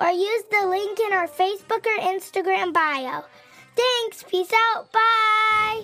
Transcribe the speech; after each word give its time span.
or 0.00 0.10
use 0.10 0.42
the 0.50 0.66
link 0.66 0.98
in 1.00 1.12
our 1.12 1.28
Facebook 1.28 1.86
or 1.86 1.98
Instagram 2.00 2.72
bio. 2.72 3.22
Thanks. 3.76 4.24
Peace 4.24 4.52
out. 4.74 4.92
Bye. 4.92 5.82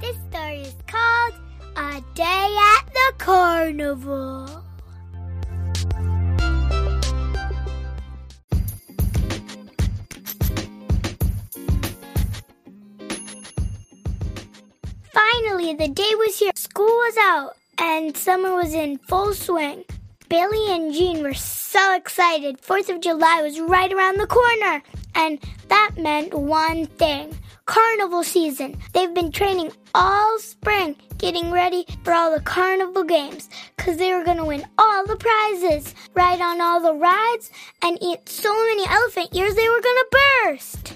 This 0.00 0.16
story 0.30 0.60
is 0.60 0.74
called 0.86 1.34
A 1.76 2.02
Day 2.14 2.56
at 2.76 2.86
the 2.92 3.12
Carnival. 3.18 4.64
Finally, 15.12 15.74
the 15.74 15.88
day 15.88 16.14
was 16.16 16.38
here. 16.38 16.53
School 16.76 16.86
was 16.86 17.16
out, 17.20 17.56
and 17.78 18.16
summer 18.16 18.56
was 18.56 18.74
in 18.74 18.98
full 18.98 19.32
swing. 19.32 19.84
Billy 20.28 20.72
and 20.72 20.92
Jean 20.92 21.22
were 21.22 21.32
so 21.32 21.94
excited. 21.94 22.60
Fourth 22.60 22.88
of 22.88 23.00
July 23.00 23.42
was 23.42 23.60
right 23.60 23.92
around 23.92 24.18
the 24.18 24.26
corner, 24.26 24.82
and 25.14 25.38
that 25.68 25.92
meant 25.96 26.34
one 26.34 26.86
thing 26.86 27.38
carnival 27.66 28.24
season. 28.24 28.76
They've 28.92 29.14
been 29.14 29.30
training 29.30 29.70
all 29.94 30.36
spring, 30.40 30.96
getting 31.16 31.52
ready 31.52 31.86
for 32.02 32.12
all 32.12 32.32
the 32.32 32.40
carnival 32.40 33.04
games, 33.04 33.48
because 33.76 33.96
they 33.96 34.12
were 34.12 34.24
going 34.24 34.38
to 34.38 34.44
win 34.44 34.66
all 34.76 35.06
the 35.06 35.14
prizes, 35.14 35.94
ride 36.14 36.40
on 36.40 36.60
all 36.60 36.80
the 36.80 36.94
rides, 36.94 37.52
and 37.82 38.02
eat 38.02 38.28
so 38.28 38.52
many 38.52 38.84
elephant 38.88 39.28
ears 39.32 39.54
they 39.54 39.68
were 39.68 39.80
going 39.80 40.02
to 40.02 40.06
burst. 40.10 40.94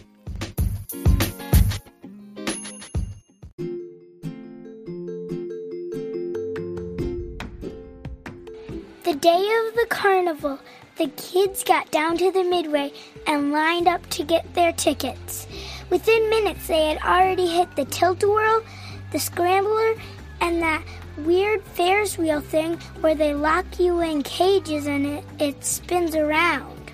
The 9.08 9.14
day 9.14 9.38
of 9.38 9.74
the 9.74 9.86
carnival, 9.88 10.58
the 10.96 11.06
kids 11.16 11.64
got 11.64 11.90
down 11.90 12.18
to 12.18 12.30
the 12.30 12.44
midway 12.44 12.92
and 13.26 13.52
lined 13.52 13.88
up 13.88 14.06
to 14.10 14.22
get 14.22 14.52
their 14.52 14.70
tickets. 14.72 15.46
Within 15.88 16.28
minutes, 16.28 16.66
they 16.66 16.88
had 16.88 16.98
already 16.98 17.46
hit 17.46 17.74
the 17.74 17.86
tilt-a-whirl, 17.86 18.62
the 19.10 19.18
scrambler, 19.18 19.94
and 20.42 20.60
that 20.60 20.84
weird 21.16 21.62
Ferris 21.62 22.18
wheel 22.18 22.42
thing 22.42 22.74
where 23.00 23.14
they 23.14 23.32
lock 23.32 23.80
you 23.80 24.00
in 24.00 24.22
cages 24.24 24.86
and 24.86 25.06
it, 25.06 25.24
it 25.38 25.64
spins 25.64 26.14
around. 26.14 26.92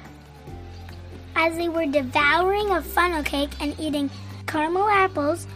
As 1.35 1.57
they 1.57 1.69
were 1.69 1.87
devouring 1.87 2.71
a 2.71 2.81
funnel 2.81 3.25
cake 3.25 3.61
and 3.61 3.75
eating 3.81 4.09
caramel 4.47 4.89
apples, 4.89 5.49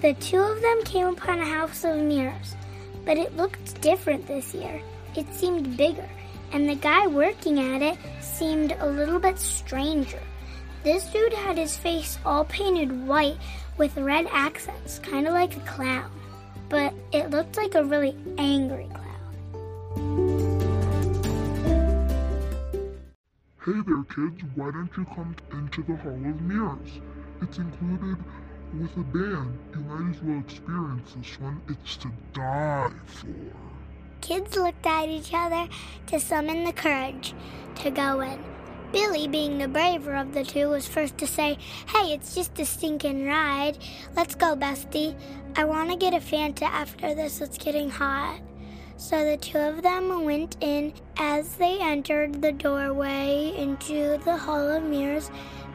the 0.00 0.14
two 0.14 0.40
of 0.40 0.60
them 0.60 0.82
came 0.82 1.06
upon 1.06 1.38
a 1.38 1.46
house 1.46 1.84
of 1.84 1.98
mirrors. 1.98 2.56
But 3.04 3.16
it 3.16 3.36
looked 3.36 3.80
different 3.80 4.26
this 4.26 4.52
year. 4.52 4.82
It 5.16 5.32
seemed 5.34 5.76
bigger, 5.76 6.08
and 6.52 6.68
the 6.68 6.76
guy 6.76 7.06
working 7.06 7.58
at 7.58 7.82
it 7.82 7.98
seemed 8.20 8.76
a 8.78 8.86
little 8.86 9.18
bit 9.18 9.38
stranger. 9.38 10.22
This 10.82 11.04
dude 11.12 11.32
had 11.32 11.58
his 11.58 11.76
face 11.76 12.18
all 12.24 12.44
painted 12.44 13.06
white 13.06 13.36
with 13.76 13.96
red 13.96 14.26
accents, 14.30 14.98
kind 15.00 15.26
of 15.26 15.34
like 15.34 15.56
a 15.56 15.60
clown, 15.60 16.10
but 16.68 16.94
it 17.12 17.30
looked 17.30 17.56
like 17.56 17.74
a 17.74 17.84
really 17.84 18.16
angry 18.38 18.86
clown. 18.86 19.00
Hey 23.64 23.80
there, 23.86 24.04
kids, 24.04 24.42
why 24.54 24.70
don't 24.70 24.90
you 24.96 25.04
come 25.14 25.36
into 25.52 25.82
the 25.82 25.96
Hall 25.96 26.14
of 26.14 26.40
Mirrors? 26.40 27.00
It's 27.42 27.58
included 27.58 28.16
with 28.78 28.96
a 28.96 29.00
band. 29.00 29.58
You 29.74 29.80
might 29.80 30.14
as 30.14 30.22
well 30.22 30.38
experience 30.40 31.14
this 31.14 31.40
one. 31.40 31.60
It's 31.68 31.96
to 31.96 32.10
die 32.32 32.90
for. 33.04 33.26
Kids 34.30 34.56
looked 34.56 34.86
at 34.86 35.08
each 35.08 35.34
other 35.34 35.66
to 36.06 36.20
summon 36.20 36.62
the 36.62 36.72
courage 36.72 37.34
to 37.74 37.90
go 37.90 38.20
in. 38.20 38.38
Billy, 38.92 39.26
being 39.26 39.58
the 39.58 39.66
braver 39.66 40.14
of 40.14 40.34
the 40.34 40.44
two, 40.44 40.68
was 40.68 40.86
first 40.86 41.18
to 41.18 41.26
say, 41.26 41.58
Hey, 41.88 42.14
it's 42.14 42.32
just 42.36 42.56
a 42.60 42.64
stinking 42.64 43.26
ride. 43.26 43.76
Let's 44.14 44.36
go, 44.36 44.54
bestie. 44.54 45.16
I 45.56 45.64
want 45.64 45.90
to 45.90 45.96
get 45.96 46.14
a 46.14 46.18
Fanta 46.18 46.62
after 46.62 47.12
this. 47.12 47.40
It's 47.40 47.58
getting 47.58 47.90
hot. 47.90 48.38
So 48.96 49.24
the 49.24 49.36
two 49.36 49.58
of 49.58 49.82
them 49.82 50.24
went 50.24 50.56
in. 50.60 50.92
As 51.16 51.56
they 51.56 51.80
entered 51.80 52.40
the 52.40 52.52
doorway 52.52 53.52
into 53.56 54.16
the 54.18 54.36
Hall 54.36 54.76
of 54.76 54.84
Mirrors, 54.84 55.28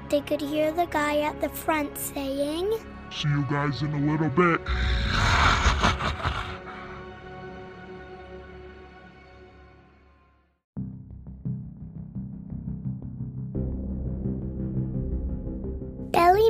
they 0.10 0.22
could 0.22 0.40
hear 0.40 0.72
the 0.72 0.86
guy 0.86 1.20
at 1.20 1.42
the 1.42 1.50
front 1.50 1.98
saying, 1.98 2.72
See 3.12 3.28
you 3.28 3.46
guys 3.50 3.82
in 3.82 3.94
a 3.94 4.12
little 4.14 4.30
bit. 4.30 4.62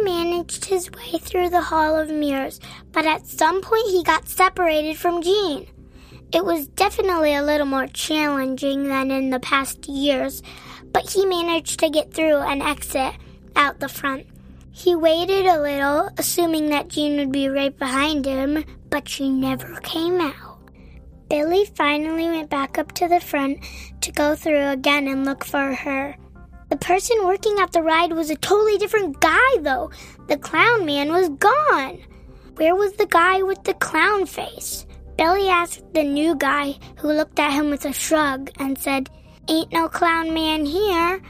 managed 0.06 0.66
his 0.66 0.90
way 0.92 1.20
through 1.20 1.50
the 1.50 1.62
Hall 1.62 2.00
of 2.00 2.10
Mirrors, 2.10 2.60
but 2.92 3.06
at 3.06 3.28
some 3.28 3.62
point 3.62 3.90
he 3.90 4.04
got 4.04 4.30
separated 4.30 4.98
from 4.98 5.24
Jean. 5.24 5.68
It 6.32 6.46
was 6.46 6.68
definitely 6.68 7.34
a 7.34 7.44
little 7.44 7.66
more 7.66 7.88
challenging 7.88 8.88
than 8.88 9.10
in 9.10 9.32
the 9.32 9.40
past 9.40 9.88
years, 9.88 10.44
but 10.94 11.10
he 11.10 11.26
managed 11.26 11.80
to 11.80 11.90
get 11.90 12.14
through 12.14 12.38
and 12.38 12.62
exit 12.62 13.16
out 13.56 13.80
the 13.80 13.90
front. 13.90 14.28
He 14.72 14.96
waited 14.96 15.46
a 15.46 15.62
little, 15.62 16.10
assuming 16.18 16.70
that 16.70 16.90
Jean 16.90 17.18
would 17.18 17.32
be 17.32 17.50
right 17.50 17.78
behind 17.78 18.26
him, 18.26 18.64
but 18.90 19.10
she 19.10 19.30
never 19.30 19.80
came 19.82 20.22
out. 20.22 20.60
Billy 21.30 21.66
finally 21.76 22.30
went 22.30 22.50
back 22.50 22.78
up 22.78 22.92
to 22.94 23.08
the 23.08 23.20
front 23.20 23.60
to 24.02 24.12
go 24.12 24.36
through 24.36 24.68
again 24.68 25.08
and 25.08 25.26
look 25.26 25.44
for 25.44 25.74
her. 25.74 26.16
The 26.70 26.78
person 26.78 27.26
working 27.26 27.58
at 27.60 27.72
the 27.74 27.84
ride 27.84 28.12
was 28.14 28.30
a 28.30 28.36
totally 28.36 28.78
different 28.78 29.20
guy, 29.22 29.58
though. 29.60 29.92
The 30.28 30.38
clown 30.38 30.86
man 30.86 31.12
was 31.12 31.30
gone. 31.30 32.00
Where 32.56 32.76
was 32.76 32.94
the 32.94 33.06
guy 33.06 33.44
with 33.44 33.64
the 33.64 33.76
clown 33.76 34.26
face? 34.26 34.86
Billy 35.18 35.48
asked 35.48 35.94
the 35.94 36.04
new 36.04 36.36
guy, 36.36 36.78
who 36.98 37.14
looked 37.14 37.40
at 37.40 37.54
him 37.54 37.70
with 37.70 37.86
a 37.86 37.94
shrug 37.94 38.50
and 38.60 38.78
said, 38.78 39.10
Ain't 39.48 39.72
no 39.72 39.88
clown 39.88 40.34
man 40.34 40.66
here. 40.66 41.22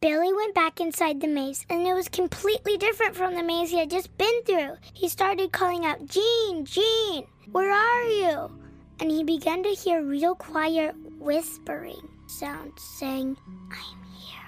Billy 0.00 0.32
went 0.32 0.54
back 0.54 0.80
inside 0.80 1.20
the 1.20 1.26
maze, 1.26 1.64
and 1.70 1.86
it 1.86 1.94
was 1.94 2.08
completely 2.08 2.76
different 2.76 3.16
from 3.16 3.34
the 3.34 3.42
maze 3.42 3.70
he 3.70 3.78
had 3.78 3.90
just 3.90 4.16
been 4.18 4.42
through. 4.44 4.76
He 4.92 5.08
started 5.08 5.50
calling 5.50 5.86
out, 5.86 6.06
Jean, 6.06 6.64
Jean, 6.64 7.24
where 7.50 7.72
are 7.72 8.04
you? 8.04 8.60
And 9.00 9.10
he 9.10 9.24
began 9.24 9.62
to 9.62 9.70
hear 9.70 10.02
real 10.02 10.34
quiet 10.34 10.94
whispering 11.26 12.08
sounds 12.28 12.80
saying, 12.80 13.36
I'm 13.72 14.04
here. 14.16 14.38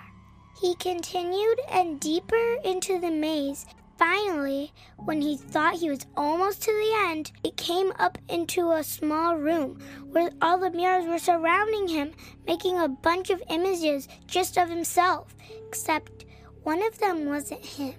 He 0.60 0.76
continued 0.76 1.58
and 1.68 1.98
deeper 1.98 2.54
into 2.64 3.00
the 3.00 3.10
maze. 3.10 3.66
Finally, 3.98 4.72
when 4.96 5.20
he 5.20 5.36
thought 5.36 5.74
he 5.74 5.90
was 5.90 6.06
almost 6.16 6.62
to 6.62 6.70
the 6.70 7.10
end, 7.10 7.32
it 7.42 7.56
came 7.56 7.92
up 7.98 8.16
into 8.28 8.70
a 8.70 8.84
small 8.84 9.36
room 9.36 9.80
where 10.12 10.30
all 10.40 10.56
the 10.56 10.70
mirrors 10.70 11.04
were 11.04 11.18
surrounding 11.18 11.88
him, 11.88 12.12
making 12.46 12.78
a 12.78 12.86
bunch 12.86 13.30
of 13.30 13.42
images 13.50 14.06
just 14.28 14.56
of 14.56 14.68
himself. 14.68 15.34
Except 15.66 16.26
one 16.62 16.80
of 16.86 16.96
them 17.00 17.26
wasn't 17.26 17.66
him. 17.66 17.94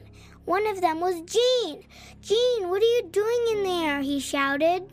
One 0.45 0.65
of 0.65 0.79
them 0.79 1.01
was 1.01 1.19
Jean. 1.19 1.83
Jean, 2.21 2.69
what 2.69 2.81
are 2.81 2.85
you 2.85 3.09
doing 3.11 3.57
in 3.57 3.63
there? 3.63 4.01
He 4.01 4.21
shouted. 4.21 4.89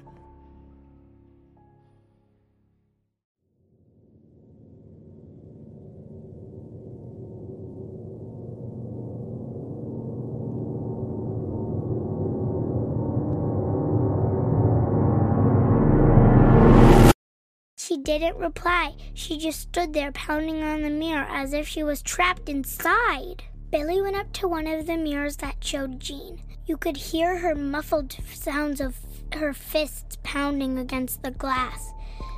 Didn't 18.07 18.37
reply. 18.37 18.95
She 19.15 19.37
just 19.37 19.63
stood 19.63 19.93
there 19.93 20.13
pounding 20.13 20.63
on 20.63 20.83
the 20.83 20.91
mirror 20.91 21.27
as 21.29 21.53
if 21.53 21.67
she 21.67 21.83
was 21.83 22.03
trapped 22.03 22.49
inside. 22.49 23.43
Billy 23.73 24.01
went 24.01 24.15
up 24.15 24.33
to 24.35 24.47
one 24.47 24.69
of 24.69 24.87
the 24.87 24.97
mirrors 24.97 25.39
that 25.39 25.57
showed 25.65 25.99
Jean. 25.99 26.41
You 26.67 26.77
could 26.77 26.97
hear 26.97 27.39
her 27.39 27.57
muffled 27.57 28.17
sounds 28.33 28.81
of 28.81 28.97
her 29.33 29.53
fists 29.53 30.19
pounding 30.23 30.79
against 30.79 31.25
the 31.25 31.33
glass. 31.33 31.93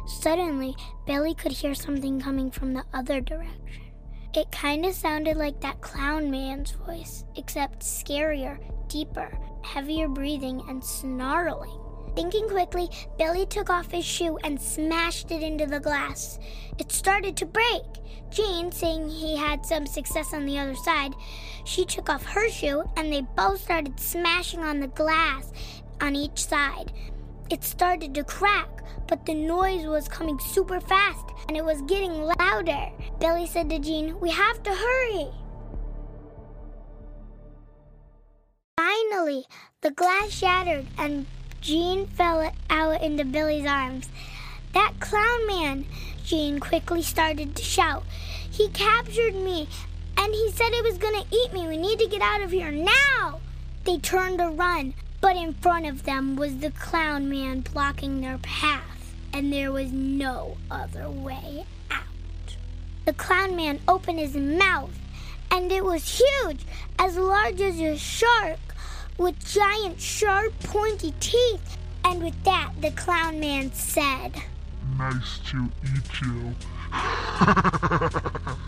Suddenly, 0.06 0.74
Billy 1.06 1.34
could 1.34 1.52
hear 1.52 1.74
something 1.74 2.18
coming 2.18 2.50
from 2.50 2.72
the 2.72 2.86
other 2.94 3.20
direction. 3.20 3.92
It 4.34 4.50
kind 4.50 4.86
of 4.86 4.94
sounded 4.94 5.36
like 5.36 5.60
that 5.60 5.82
clown 5.82 6.30
man's 6.30 6.70
voice, 6.70 7.24
except 7.36 7.80
scarier, 7.80 8.58
deeper, 8.88 9.38
heavier 9.62 10.08
breathing, 10.08 10.62
and 10.66 10.82
snarling. 10.82 11.87
Thinking 12.18 12.48
quickly, 12.48 12.90
Billy 13.16 13.46
took 13.46 13.70
off 13.70 13.92
his 13.92 14.04
shoe 14.04 14.38
and 14.42 14.60
smashed 14.60 15.30
it 15.30 15.40
into 15.40 15.66
the 15.66 15.78
glass. 15.78 16.40
It 16.76 16.90
started 16.90 17.36
to 17.36 17.46
break. 17.46 17.84
Jean, 18.28 18.72
saying 18.72 19.08
he 19.08 19.36
had 19.36 19.64
some 19.64 19.86
success 19.86 20.34
on 20.34 20.44
the 20.44 20.58
other 20.58 20.74
side, 20.74 21.14
she 21.64 21.84
took 21.84 22.10
off 22.10 22.24
her 22.24 22.50
shoe 22.50 22.82
and 22.96 23.12
they 23.12 23.20
both 23.36 23.60
started 23.60 24.00
smashing 24.00 24.64
on 24.64 24.80
the 24.80 24.88
glass 24.88 25.52
on 26.00 26.16
each 26.16 26.44
side. 26.44 26.92
It 27.50 27.62
started 27.62 28.16
to 28.16 28.24
crack, 28.24 28.82
but 29.06 29.24
the 29.24 29.34
noise 29.34 29.86
was 29.86 30.08
coming 30.08 30.40
super 30.40 30.80
fast 30.80 31.24
and 31.46 31.56
it 31.56 31.64
was 31.64 31.82
getting 31.82 32.28
louder. 32.40 32.90
Billy 33.20 33.46
said 33.46 33.70
to 33.70 33.78
Jean, 33.78 34.18
We 34.18 34.30
have 34.30 34.60
to 34.64 34.74
hurry. 34.74 35.28
Finally, 38.76 39.44
the 39.82 39.92
glass 39.92 40.30
shattered 40.30 40.86
and 40.98 41.24
Jean 41.60 42.06
fell 42.06 42.52
out 42.70 43.02
into 43.02 43.24
Billy's 43.24 43.66
arms. 43.66 44.08
That 44.74 44.94
clown 45.00 45.46
man, 45.46 45.86
Jean 46.24 46.60
quickly 46.60 47.02
started 47.02 47.56
to 47.56 47.62
shout. 47.62 48.04
He 48.50 48.68
captured 48.68 49.34
me 49.34 49.68
and 50.16 50.34
he 50.34 50.50
said 50.50 50.72
he 50.72 50.82
was 50.82 50.98
going 50.98 51.22
to 51.22 51.36
eat 51.36 51.52
me. 51.52 51.68
We 51.68 51.76
need 51.76 51.98
to 52.00 52.08
get 52.08 52.22
out 52.22 52.42
of 52.42 52.50
here 52.50 52.72
now. 52.72 53.40
They 53.84 53.98
turned 53.98 54.38
to 54.38 54.48
run, 54.48 54.94
but 55.20 55.36
in 55.36 55.54
front 55.54 55.86
of 55.86 56.04
them 56.04 56.36
was 56.36 56.58
the 56.58 56.70
clown 56.72 57.30
man 57.30 57.60
blocking 57.60 58.20
their 58.20 58.38
path, 58.38 59.14
and 59.32 59.52
there 59.52 59.72
was 59.72 59.92
no 59.92 60.56
other 60.70 61.08
way 61.08 61.64
out. 61.90 62.56
The 63.04 63.12
clown 63.12 63.56
man 63.56 63.80
opened 63.88 64.18
his 64.18 64.36
mouth, 64.36 64.98
and 65.50 65.72
it 65.72 65.84
was 65.84 66.20
huge, 66.20 66.66
as 66.98 67.16
large 67.16 67.60
as 67.60 67.80
a 67.80 67.96
shark 67.96 68.58
with 69.18 69.38
giant, 69.44 70.00
sharp, 70.00 70.58
pointy 70.60 71.12
teeth. 71.20 71.76
And 72.04 72.22
with 72.22 72.42
that, 72.44 72.72
the 72.80 72.92
clown 72.92 73.40
man 73.40 73.72
said, 73.72 74.40
Nice 74.96 75.40
to 75.50 75.68
eat 75.84 76.20
you. 76.22 76.54